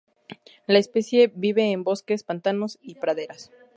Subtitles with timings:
[0.65, 3.51] La especie vive en bosques, pantanos y praderas.